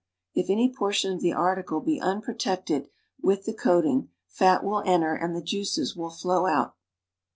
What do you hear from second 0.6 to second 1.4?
portion of the